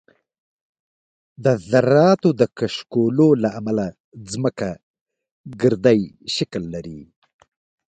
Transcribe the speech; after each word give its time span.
د 1.43 1.45
ذراتو 1.69 2.29
د 2.39 2.41
کشکولو 2.57 3.27
له 3.43 3.49
امله 3.59 3.85
ځمکه 4.31 4.69
ګردی 5.61 6.01
شکل 6.35 6.63
لري 6.75 7.01